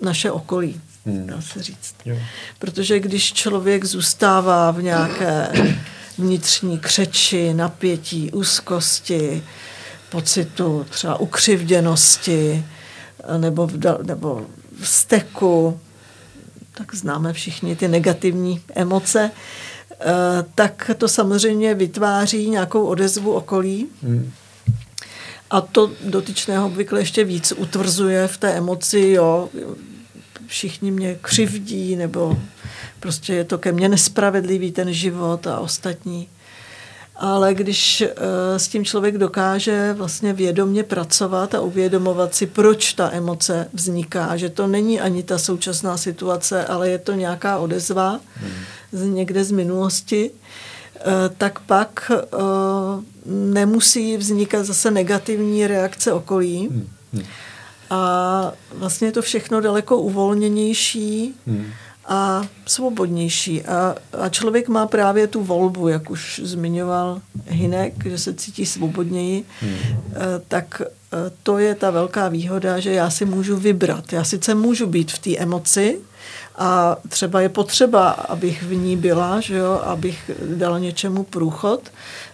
[0.00, 1.26] naše okolí, hmm.
[1.26, 1.94] dá se říct.
[2.04, 2.16] Jo.
[2.58, 5.48] Protože když člověk zůstává v nějaké
[6.18, 9.42] vnitřní křeči, napětí, úzkosti,
[10.10, 12.64] pocitu třeba ukřivděnosti
[13.38, 14.46] nebo v, nebo
[14.80, 15.80] v steku,
[16.74, 19.30] tak známe všichni ty negativní emoce,
[19.90, 20.04] eh,
[20.54, 23.86] tak to samozřejmě vytváří nějakou odezvu okolí.
[24.02, 24.32] Hmm.
[25.54, 29.48] A to dotyčného obvykle ještě víc utvrzuje v té emoci, jo,
[30.46, 32.36] všichni mě křivdí, nebo
[33.00, 36.28] prostě je to ke mně nespravedlivý ten život a ostatní.
[37.16, 38.08] Ale když uh,
[38.56, 44.50] s tím člověk dokáže vlastně vědomně pracovat a uvědomovat si, proč ta emoce vzniká, že
[44.50, 48.52] to není ani ta současná situace, ale je to nějaká odezva hmm.
[48.92, 50.30] z někde z minulosti,
[51.38, 56.68] tak pak uh, nemusí vznikat zase negativní reakce okolí.
[56.68, 56.88] Hmm.
[57.12, 57.22] Hmm.
[57.90, 61.34] A vlastně je to všechno daleko uvolněnější.
[61.46, 61.66] Hmm
[62.06, 63.62] a svobodnější.
[63.62, 69.44] A, a člověk má právě tu volbu, jak už zmiňoval Hinek, že se cítí svobodněji,
[69.60, 69.76] hmm.
[70.48, 74.12] tak eh, to je ta velká výhoda, že já si můžu vybrat.
[74.12, 75.98] Já sice můžu být v té emoci
[76.56, 81.80] a třeba je potřeba, abych v ní byla, že jo, abych dala něčemu průchod,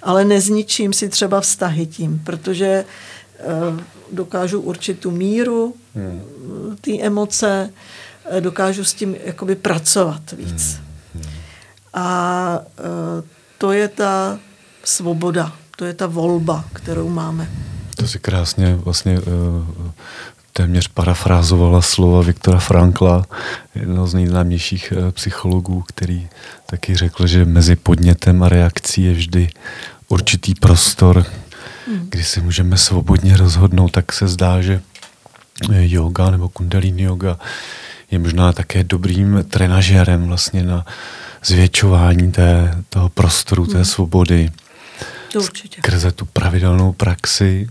[0.02, 2.84] ale nezničím si třeba vztahy tím, protože
[3.38, 3.44] eh,
[4.12, 6.22] dokážu určit tu míru hmm.
[6.80, 7.70] té emoce,
[8.30, 10.80] Eh, dokážu s tím jakoby pracovat víc.
[11.14, 11.24] Hmm.
[11.94, 13.22] A eh,
[13.58, 14.38] to je ta
[14.84, 17.50] svoboda, to je ta volba, kterou máme.
[17.96, 19.20] To si krásně vlastně
[20.60, 23.26] téměř parafrázovala slova Viktora Frankla,
[23.74, 26.28] jednoho z nejznámějších psychologů, který
[26.66, 29.50] taky řekl, že mezi podnětem a reakcí je vždy
[30.08, 31.26] určitý prostor,
[31.86, 32.06] hmm.
[32.10, 34.80] kdy si můžeme svobodně rozhodnout, tak se zdá, že
[35.70, 37.38] yoga nebo kundalini yoga
[38.10, 40.86] je možná také dobrým trenažérem vlastně na
[41.44, 43.84] zvětšování té, toho prostoru, té hmm.
[43.84, 44.50] svobody.
[45.32, 45.80] To určitě.
[45.80, 47.68] Skrze tu pravidelnou praxi.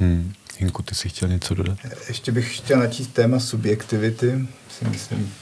[0.00, 0.32] Hmm.
[0.60, 1.78] Jinku, ty si chtěl něco dodat?
[2.08, 4.48] Ještě bych chtěl načíst téma subjektivity.
[4.78, 5.34] Si myslím,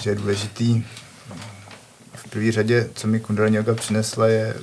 [0.00, 0.84] že je důležitý.
[2.14, 4.54] V první řadě, co mi Kundalini Yoga přinesla, je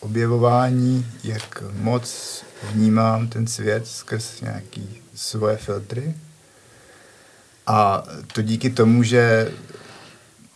[0.00, 6.14] objevování, jak moc vnímám ten svět skrz nějaký svoje filtry,
[7.66, 8.02] a
[8.32, 9.52] to díky tomu, že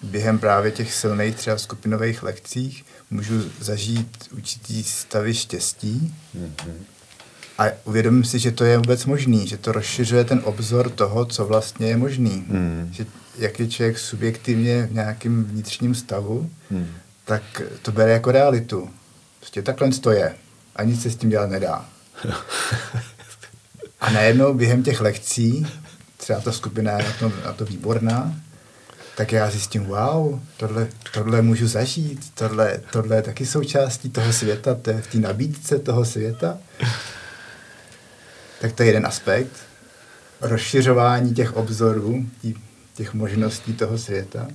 [0.03, 6.75] během právě těch silných třeba skupinových lekcích můžu zažít určitý stavy štěstí mm-hmm.
[7.59, 11.45] A uvědomím si, že to je vůbec možný, že to rozšiřuje ten obzor toho, co
[11.47, 12.45] vlastně je možný.
[12.49, 12.89] Mm.
[12.93, 13.07] Že
[13.39, 16.87] jak je člověk subjektivně v nějakém vnitřním stavu, mm.
[17.25, 17.43] tak
[17.83, 18.91] to bere jako realitu.
[19.41, 20.35] Prostě takhle to je
[20.77, 21.85] a nic se s tím dělat nedá.
[24.01, 25.67] a najednou během těch lekcí
[26.17, 28.35] třeba ta skupina je na to, na to výborná,
[29.17, 34.75] tak já zjistím, wow, tohle, tohle můžu zažít, tohle, tohle je taky součástí toho světa,
[34.75, 36.59] to je v té nabídce toho světa.
[38.61, 39.51] Tak to je jeden aspekt.
[40.41, 42.27] Rozšiřování těch obzorů,
[42.95, 44.49] těch možností toho světa.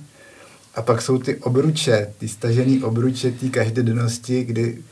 [0.74, 4.82] A pak jsou ty obruče, ty stažené obruče té každodennosti, kdy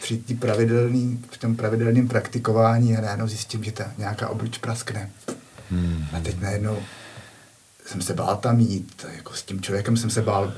[0.00, 5.10] při, tý pravidelný, v tom pravidelném praktikování já najednou zjistím, že ta nějaká obruč praskne.
[5.70, 6.06] Hmm.
[6.12, 6.78] A teď najednou
[7.86, 10.52] jsem se bál tam jít, jako s tím člověkem jsem se bál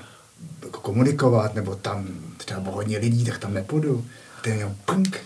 [0.64, 4.06] jako komunikovat, nebo tam třeba bylo hodně lidí, tak tam nepůjdu.
[4.38, 5.16] A teď jenom punk,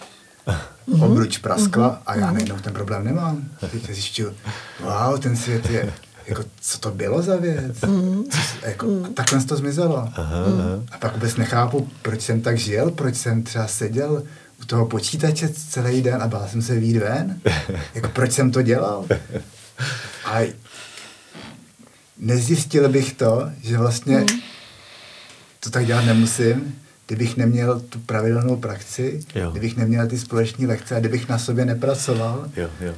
[0.88, 1.04] mm-hmm.
[1.04, 2.02] obruč praskla mm-hmm.
[2.06, 2.34] a já mhm.
[2.34, 3.44] najednou ten problém nemám.
[3.70, 4.34] Teď zjišťuju,
[4.80, 5.92] wow, ten svět je,
[6.26, 7.80] jako, co to bylo za věc?
[7.80, 8.24] Mm.
[8.30, 9.14] Co, jako, mm.
[9.14, 10.08] Takhle to zmizelo.
[10.14, 10.86] Aha, mm.
[10.92, 14.22] A pak vůbec nechápu, proč jsem tak žil, proč jsem třeba seděl
[14.62, 17.40] u toho počítače celý den a bál jsem se výjít ven.
[17.94, 19.06] Jako, proč jsem to dělal?
[20.24, 20.52] A
[22.18, 24.26] nezjistil bych to, že vlastně mm.
[25.60, 29.50] to tak dělat nemusím, kdybych neměl tu pravidelnou praxi, jo.
[29.50, 32.92] kdybych neměl ty společné lekce a kdybych na sobě nepracoval, jo, jo.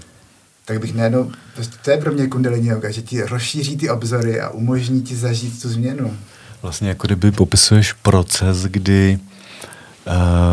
[0.65, 4.41] tak bych najednou, prostě to je pro mě kundalini yoga, že ti rozšíří ty obzory
[4.41, 6.17] a umožní ti zažít tu změnu.
[6.63, 9.19] Vlastně jako kdyby popisuješ proces, kdy
[10.07, 10.13] uh,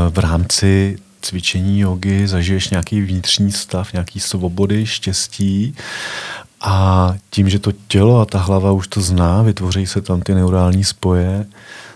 [0.09, 5.75] v rámci cvičení jogy zažiješ nějaký vnitřní stav, nějaký svobody, štěstí
[6.61, 10.33] a tím, že to tělo a ta hlava už to zná, vytvoří se tam ty
[10.33, 11.45] neurální spoje,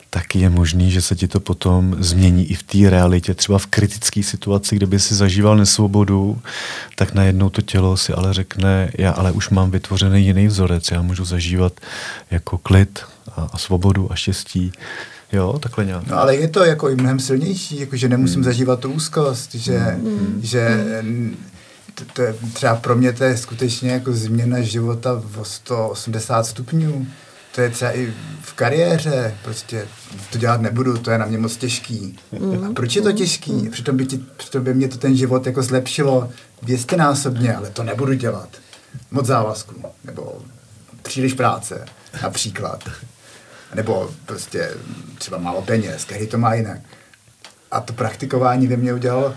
[0.09, 3.33] tak je možný, že se ti to potom změní i v té realitě.
[3.33, 6.41] Třeba v kritické situaci, kde by si zažíval nesvobodu,
[6.95, 11.01] tak najednou to tělo si ale řekne, já ale už mám vytvořený jiný vzorec, já
[11.01, 11.79] můžu zažívat
[12.31, 12.99] jako klid
[13.35, 14.71] a, a svobodu a štěstí.
[15.33, 16.07] Jo, takhle nějak.
[16.07, 18.43] No ale je to jako i mnohem silnější, jako že nemusím hmm.
[18.43, 20.39] zažívat tu úzkost, že, hmm.
[20.43, 20.85] že
[21.95, 27.07] to, to je, třeba pro mě to je skutečně jako změna života v 180 stupňů.
[27.57, 29.87] To je třeba i v kariéře, prostě
[30.31, 32.19] to dělat nebudu, to je na mě moc těžký.
[32.31, 32.63] Mm.
[32.63, 33.51] A proč je to těžký?
[33.51, 33.71] Mm.
[33.71, 36.29] Přitom by, ti, přitom by mě to ten život jako zlepšilo
[36.97, 38.49] násobně, ale to nebudu dělat.
[39.11, 40.41] Moc závazků, nebo
[41.01, 41.85] příliš práce,
[42.23, 42.89] například
[43.75, 44.71] nebo prostě
[45.17, 46.79] třeba málo peněz, každý to má jinak.
[47.71, 49.35] A to praktikování ve mně udělalo,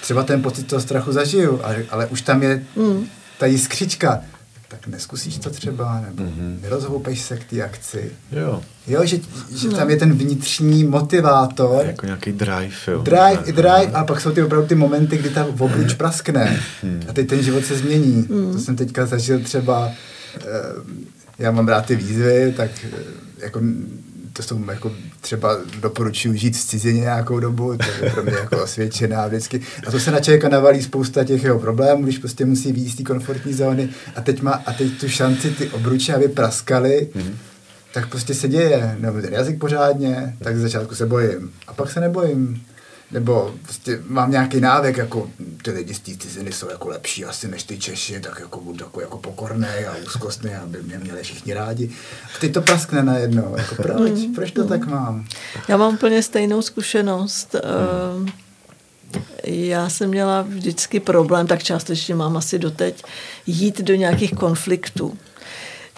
[0.00, 3.06] třeba ten pocit toho strachu zažiju, ale, ale už tam je mm.
[3.38, 4.20] ta jiskřička.
[4.70, 6.60] Tak neskusíš to třeba, nebo mm-hmm.
[6.62, 8.12] nerozhoupeš se k té akci.
[8.32, 8.62] Jo.
[8.86, 9.18] Jo, že,
[9.56, 9.76] že no.
[9.76, 11.86] tam je ten vnitřní motivátor.
[11.86, 13.02] Jako nějaký drive, jo.
[13.02, 17.02] Drive, i drive, a pak jsou ty opravdu ty momenty, kdy ta obruč praskne hmm.
[17.08, 18.26] a teď ten život se změní.
[18.30, 18.52] Hmm.
[18.52, 19.90] To jsem teďka zažil třeba,
[20.36, 20.42] eh,
[21.38, 22.96] já mám rád ty výzvy, tak eh,
[23.38, 23.60] jako
[24.32, 28.62] to jsou jako třeba doporučuji žít v cizině nějakou dobu, to je pro mě jako
[28.62, 29.60] osvědčená vždycky.
[29.86, 32.96] A to se na člověka navalí spousta těch jeho problémů, když prostě musí výjít z
[32.96, 37.34] té komfortní zóny a teď, má, a teď tu šanci ty obruče, aby praskaly, mm-hmm.
[37.94, 38.96] tak prostě se děje.
[39.00, 41.52] Nebo ten jazyk pořádně, tak z začátku se bojím.
[41.66, 42.62] A pak se nebojím
[43.10, 45.30] nebo prostě mám nějaký návyk, jako
[45.62, 48.78] ty lidi z té ciziny jsou jako lepší asi než ty Češi, tak jako budu
[48.78, 51.90] takový jako pokorný a úzkostný, aby mě měli všichni rádi.
[52.36, 54.10] A teď to praskne najednou, jako proč?
[54.10, 54.34] Mm.
[54.34, 55.26] Proč to tak mám?
[55.68, 57.56] Já mám úplně stejnou zkušenost.
[58.18, 58.28] Mm.
[59.44, 63.02] Já jsem měla vždycky problém, tak částečně mám asi doteď,
[63.46, 65.18] jít do nějakých konfliktů.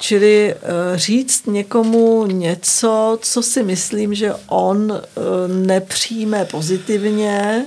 [0.03, 0.59] Čili eh,
[0.95, 7.67] říct někomu něco, co si myslím, že on eh, nepřijme pozitivně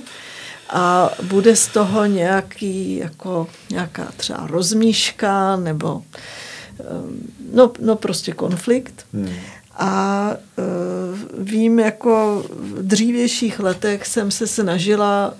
[0.70, 6.02] a bude z toho nějaký, jako nějaká třeba rozmíška nebo
[6.80, 6.84] eh,
[7.52, 9.06] no, no prostě konflikt.
[9.12, 9.32] Hmm.
[9.78, 10.30] A
[11.38, 15.34] vím, jako v dřívějších letech jsem se snažila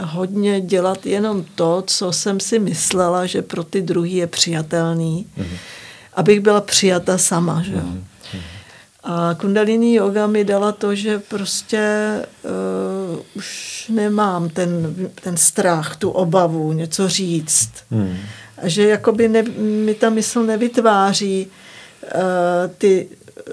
[0.00, 5.26] hodně dělat jenom to, co jsem si myslela, že pro ty druhý je přijatelný.
[5.36, 5.56] Hmm
[6.18, 7.62] abych byla přijata sama.
[7.62, 7.74] Že?
[7.74, 8.02] Mm-hmm.
[9.04, 11.82] A kundalini yoga mi dala to, že prostě
[12.42, 17.70] uh, už nemám ten, ten strach, tu obavu něco říct.
[17.90, 18.16] Mm.
[18.62, 22.10] A že jakoby ne, mi ta mysl nevytváří uh,
[22.78, 23.08] ty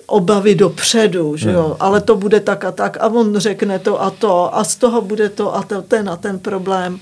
[0.05, 1.75] obavy dopředu, že jo, mm.
[1.79, 5.01] ale to bude tak a tak a on řekne to a to a z toho
[5.01, 6.93] bude to a to, ten a ten problém.
[6.93, 6.99] Uh,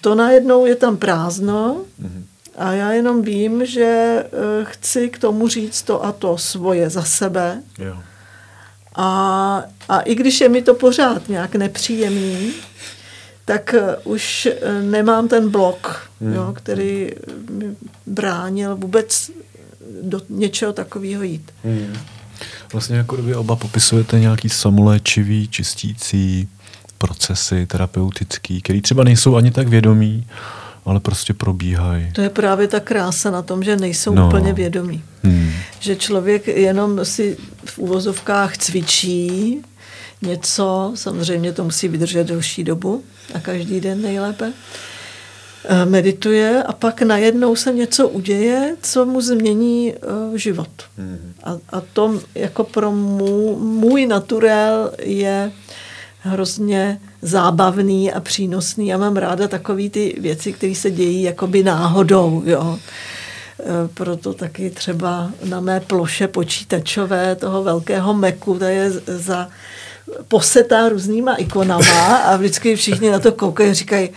[0.00, 2.24] to najednou je tam prázdno mm
[2.58, 3.84] a já jenom vím, že
[4.24, 4.28] eh,
[4.64, 7.62] chci k tomu říct to a to svoje za sebe.
[7.78, 7.96] Jo.
[8.94, 12.52] A, a i když je mi to pořád nějak nepříjemný,
[13.44, 16.34] tak eh, už eh, nemám ten blok, hmm.
[16.34, 17.10] jo, který
[17.50, 19.30] mi bránil vůbec
[20.02, 21.52] do něčeho takového jít.
[21.64, 21.96] Hmm.
[22.72, 26.48] Vlastně jako kdyby oba popisujete nějaký samoléčivý, čistící
[26.98, 30.26] procesy terapeutický, který třeba nejsou ani tak vědomí,
[30.84, 32.12] ale prostě probíhají.
[32.12, 34.26] To je právě ta krása na tom, že nejsou no.
[34.26, 35.02] úplně vědomí.
[35.22, 35.50] Hmm.
[35.80, 39.62] Že člověk jenom si v úvozovkách cvičí
[40.22, 44.52] něco, samozřejmě to musí vydržet delší dobu a každý den nejlépe,
[45.64, 50.70] eh, medituje a pak najednou se něco uděje, co mu změní uh, život.
[50.98, 51.32] Hmm.
[51.44, 55.52] A, a to jako pro můj, můj naturel je
[56.20, 58.86] hrozně zábavný a přínosný.
[58.86, 62.78] Já mám ráda takové ty věci, které se dějí jakoby náhodou, jo.
[63.60, 69.48] E, proto taky třeba na mé ploše počítačové toho velkého Macu, to je za
[70.28, 74.10] posetá různýma ikonama a vždycky všichni na to koukají a říkají,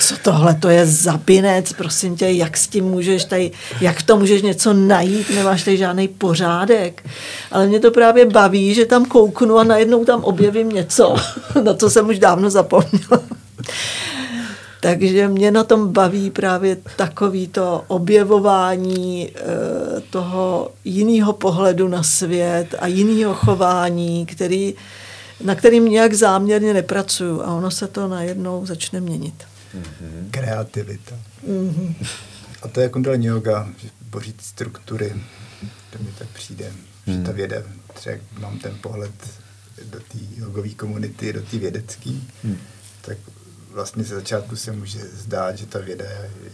[0.00, 3.50] co tohle, to je zabinec, prosím tě, jak s tím můžeš tady,
[3.80, 7.04] jak v tom můžeš něco najít, nemáš tady žádný pořádek.
[7.50, 11.16] Ale mě to právě baví, že tam kouknu a najednou tam objevím něco,
[11.62, 13.22] na to jsem už dávno zapomněla.
[14.80, 19.30] Takže mě na tom baví právě takový to objevování e,
[20.10, 24.74] toho jiného pohledu na svět a jiného chování, který
[25.44, 29.44] na kterým nějak záměrně nepracuju a ono se to najednou začne měnit.
[29.74, 30.30] Mm-hmm.
[30.30, 31.16] Kreativita.
[31.48, 31.94] Mm-hmm.
[32.62, 35.14] A to je kundalini yoga, že bořit struktury,
[35.90, 36.72] to mi tak přijde,
[37.06, 37.14] mm.
[37.14, 37.36] že ta hmm.
[37.36, 37.56] věda,
[37.94, 39.12] třeba mám ten pohled
[39.84, 42.10] do té jogové komunity, do té vědecké,
[42.44, 42.58] mm.
[43.00, 43.18] tak
[43.70, 46.04] vlastně ze začátku se může zdát, že ta věda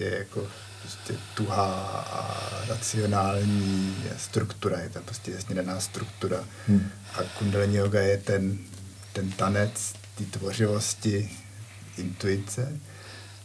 [0.01, 0.47] je jako
[0.83, 1.65] prostě tuhá
[2.13, 6.45] a racionální struktura, je to prostě jasně daná struktura.
[6.67, 6.91] Hmm.
[7.15, 8.59] A kundalini yoga je ten
[9.13, 11.31] ten tanec té tvořivosti,
[11.97, 12.77] intuice,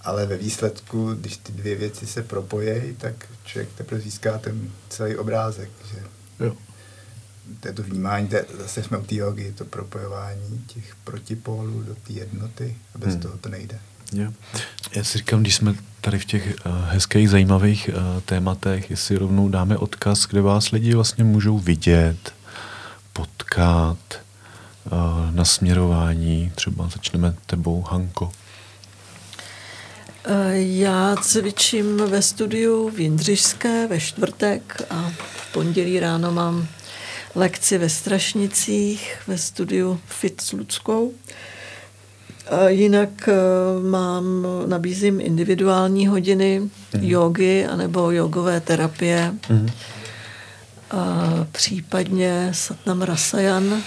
[0.02, 3.14] ale ve výsledku, když ty dvě věci se propojejí, tak
[3.46, 5.70] člověk teprve získá ten celý obrázek.
[5.92, 6.04] Že?
[6.46, 6.56] Jo.
[7.60, 11.84] To je to vnímání, to je, zase jsme u té jogy, to propojování těch protipólů
[11.84, 13.22] do té jednoty a bez hmm.
[13.22, 13.80] toho to nejde.
[14.14, 14.34] Jo.
[14.96, 19.50] Já si říkám, když jsme tady v těch uh, hezkých, zajímavých uh, tématech, jestli rovnou
[19.50, 22.34] dáme odkaz, kde vás lidi vlastně můžou vidět,
[23.14, 24.23] potkat,
[25.32, 26.52] na směrování?
[26.56, 28.32] Třeba začneme tebou, Hanko.
[30.26, 36.68] E, já cvičím ve studiu v Jindřišské ve čtvrtek a v pondělí ráno mám
[37.36, 41.14] lekci ve Strašnicích ve studiu Fit s Ludskou.
[42.68, 43.30] Jinak
[43.90, 47.00] mám, nabízím individuální hodiny mm-hmm.
[47.02, 49.34] jogy anebo jogové terapie.
[49.50, 49.72] Mm-hmm.
[50.92, 53.84] A případně Satnam Rasayan.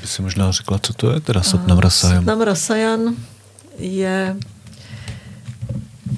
[0.00, 2.16] By si možná řekla, co to je teda Satnam Rasayan?
[2.16, 3.16] Satnam Rasayan
[3.78, 4.36] je,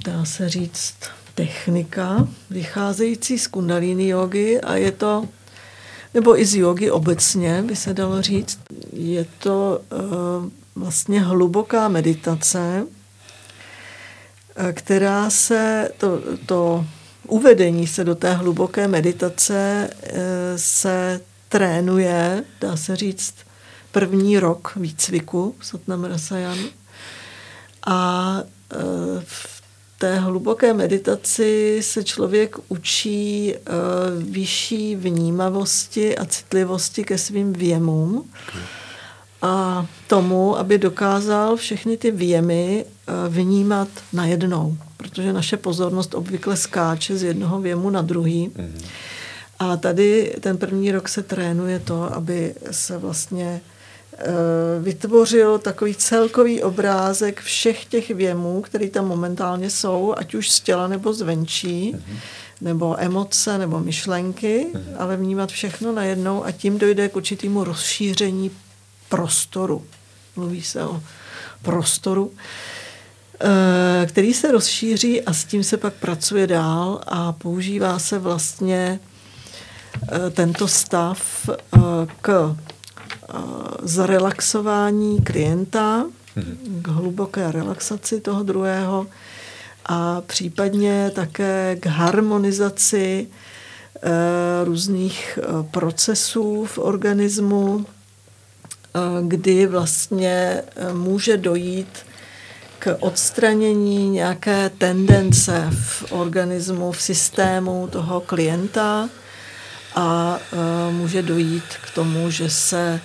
[0.05, 0.95] dá se říct,
[1.35, 5.29] technika vycházející z kundalíny jogy a je to,
[6.14, 8.59] nebo i z jogy obecně by se dalo říct,
[8.93, 12.87] je to uh, vlastně hluboká meditace,
[14.57, 16.87] eh, která se, to, to
[17.27, 20.18] uvedení se do té hluboké meditace eh,
[20.57, 23.35] se trénuje, dá se říct,
[23.93, 26.59] první rok výcviku Satnam Rasayan.
[27.86, 28.43] A
[29.22, 29.62] v
[29.99, 33.55] té hluboké meditaci se člověk učí
[34.18, 38.30] vyšší vnímavosti a citlivosti ke svým věmům.
[39.43, 47.16] A tomu, aby dokázal všechny ty věmy eh, vnímat najednou, protože naše pozornost obvykle skáče
[47.16, 48.49] z jednoho věmu na druhý.
[48.49, 48.84] Mm-hmm.
[49.59, 53.61] A tady ten první rok se trénuje to, aby se vlastně
[54.81, 60.89] vytvořil takový celkový obrázek všech těch věmů, které tam momentálně jsou, ať už z těla
[60.89, 61.97] nebo zvenčí,
[62.61, 64.66] nebo emoce, nebo myšlenky,
[64.99, 68.51] ale vnímat všechno najednou a tím dojde k určitému rozšíření
[69.09, 69.85] prostoru.
[70.37, 71.03] Mluví se o
[71.62, 72.33] prostoru,
[73.41, 79.01] eh, který se rozšíří a s tím se pak pracuje dál a používá se vlastně
[80.12, 81.81] eh, tento stav eh,
[82.21, 82.57] k
[83.83, 86.05] zrelaxování klienta,
[86.83, 89.07] k hluboké relaxaci toho druhého
[89.87, 93.28] a případně také k harmonizaci
[94.64, 95.39] různých
[95.70, 97.87] procesů v organismu,
[99.22, 100.62] kdy vlastně
[100.93, 101.99] může dojít
[102.78, 109.09] k odstranění nějaké tendence v organismu, v systému toho klienta
[109.95, 110.39] a
[110.91, 113.01] může dojít k tomu, že se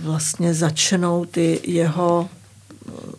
[0.00, 2.28] vlastně začnou ty jeho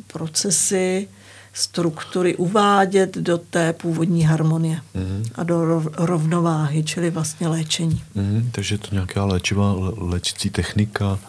[0.07, 1.07] procesy
[1.53, 5.31] struktury uvádět do té původní harmonie mm-hmm.
[5.35, 8.03] a do rovnováhy, čili vlastně léčení.
[8.15, 11.19] Mm-hmm, takže je to nějaká léčivá léčící technika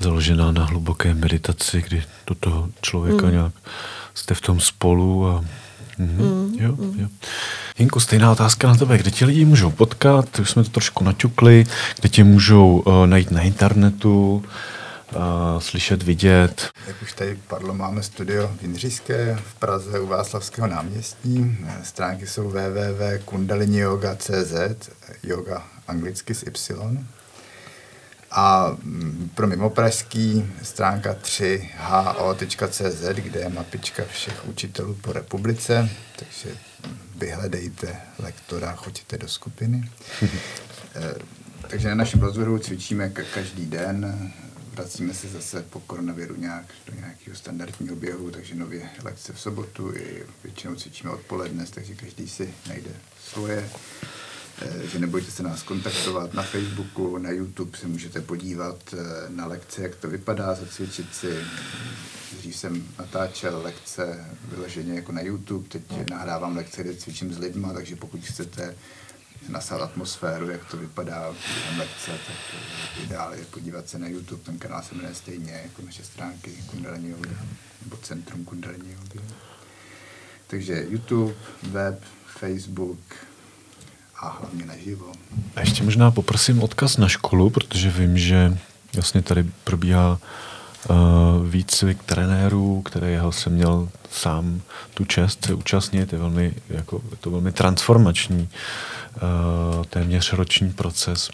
[0.00, 3.32] založená na hluboké meditaci, kdy do toho člověka mm.
[3.32, 3.52] nějak
[4.14, 5.44] jste v tom spolu a
[5.98, 6.18] Mm-hmm.
[6.18, 7.08] Mm, jo, jo.
[7.78, 8.98] Jinko, stejná otázka na tebe.
[8.98, 10.38] Kde ti lidi můžou potkat?
[10.38, 11.66] Už jsme to trošku naťukli.
[12.00, 14.44] Kde tě můžou uh, najít na internetu?
[15.14, 16.68] uh, slyšet, vidět.
[16.86, 21.58] Jak už tady padlo, máme studio v Jindřišské v Praze u Václavského náměstí.
[21.82, 24.54] Stránky jsou www.kundaliniyoga.cz
[25.22, 27.04] yoga anglicky s Y.
[28.36, 36.56] A mm, pro mimopražský stránka 3ho.cz, kde je mapička všech učitelů po republice, takže
[37.16, 39.90] vyhledejte lektora, choďte do skupiny.
[40.98, 41.14] Eh,
[41.68, 44.32] takže na našem rozhodu cvičíme každý den
[44.76, 49.94] vracíme se zase po koronaviru nějak do nějakého standardního běhu, takže nově lekce v sobotu,
[49.94, 52.90] i většinou cvičíme odpoledne, takže každý si najde
[53.30, 53.70] svoje.
[54.62, 58.96] Eh, že nebojte se nás kontaktovat na Facebooku, na YouTube se můžete podívat eh,
[59.28, 61.36] na lekce, jak to vypadá, zacvičit si.
[62.38, 67.72] Dřív jsem natáčel lekce vyloženě jako na YouTube, teď nahrávám lekce, kde cvičím s lidma,
[67.72, 68.74] takže pokud chcete
[69.48, 72.36] nasát atmosféru, jak to vypadá během lekce, tak
[73.04, 77.10] ideál je podívat se na YouTube, ten kanál se jmenuje stejně jako naše stránky Kundalini
[77.10, 77.46] Yoga,
[77.84, 79.26] nebo Centrum Kundalini Yoga.
[80.46, 82.98] Takže YouTube, web, Facebook
[84.20, 85.06] a hlavně naživo.
[85.56, 88.58] A ještě možná poprosím odkaz na školu, protože vím, že
[88.94, 90.18] vlastně tady probíhá
[90.88, 90.96] uh,
[91.46, 94.60] výcvik trenérů, kterého jsem měl sám
[94.94, 96.12] tu čest se účastnit.
[96.12, 101.30] Je, velmi, jako, je to velmi transformační uh, téměř roční proces.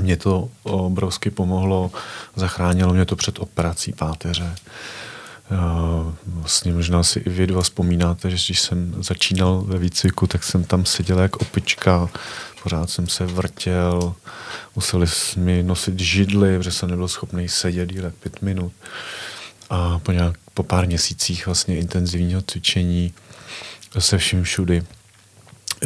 [0.00, 1.90] Mě to obrovsky pomohlo,
[2.36, 4.44] zachránilo mě to před operací páteře.
[4.44, 5.11] Uh,
[6.26, 10.64] vlastně možná si i vy dva vzpomínáte, že když jsem začínal ve výcviku, tak jsem
[10.64, 12.08] tam seděl jak opička,
[12.62, 14.14] pořád jsem se vrtěl,
[14.76, 18.72] museli mi nosit židly, protože jsem nebyl schopný sedět díl pět minut.
[19.70, 23.14] A po, nějak, po pár měsících vlastně intenzivního cvičení
[23.98, 24.82] se vším všudy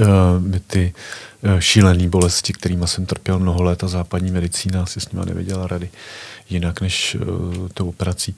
[0.00, 0.06] uh,
[0.38, 0.94] mi ty
[1.42, 5.66] uh, šílené bolesti, kterými jsem trpěl mnoho let a západní medicína si s nimi nevěděla
[5.66, 5.90] rady
[6.50, 8.36] jinak než uh, tou operací,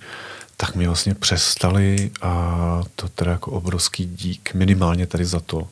[0.61, 5.69] tak mi vlastně přestali a to teda jako obrovský dík minimálně tady za to.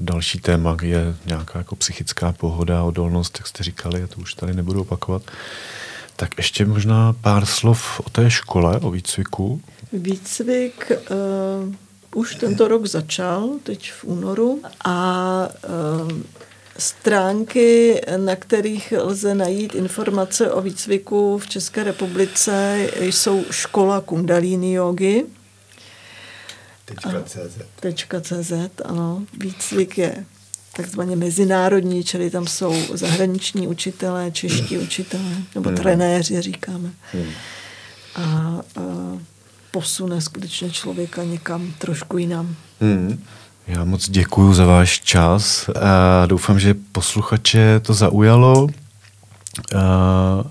[0.00, 4.54] Další téma je nějaká jako psychická pohoda, odolnost, jak jste říkali, a to už tady
[4.54, 5.22] nebudu opakovat.
[6.16, 9.62] Tak ještě možná pár slov o té škole, o výcviku.
[9.92, 11.74] Výcvik uh,
[12.14, 15.48] už tento rok začal, teď v únoru, a
[16.02, 16.12] uh,
[16.78, 25.24] stránky, na kterých lze najít informace o výcviku v České republice, jsou škola Kundalini jogy.
[27.24, 27.58] .cz.
[28.22, 28.52] .cz,
[28.84, 29.24] ano.
[29.38, 30.24] Výcvik je
[30.76, 35.76] takzvaně mezinárodní, čili tam jsou zahraniční učitelé, čeští učitelé, nebo hmm.
[35.76, 36.90] trenéři, říkáme.
[37.12, 37.30] Hmm.
[38.14, 38.62] A, a
[39.70, 42.56] posune skutečně člověka někam trošku jinam.
[42.80, 43.24] Hmm.
[43.66, 45.68] Já moc děkuji za váš čas.
[45.68, 48.68] A doufám, že posluchače to zaujalo.
[49.76, 50.44] A,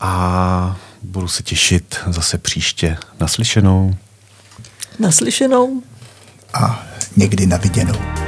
[0.00, 2.96] a budu se těšit zase příště.
[3.20, 3.94] Naslyšenou.
[4.98, 5.82] Naslyšenou.
[6.54, 6.82] A
[7.16, 8.21] někdy na viděnou.